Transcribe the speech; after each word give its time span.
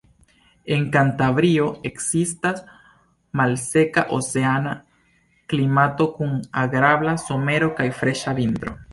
En 0.75 0.85
Kantabrio 0.93 1.65
ekzistas 1.89 2.63
malseka 3.41 4.03
oceana 4.17 4.71
klimato 5.53 6.07
kun 6.15 6.33
agrabla 6.63 7.13
somero 7.25 7.69
kaj 7.81 7.87
freŝa 7.99 8.35
vintro. 8.41 8.75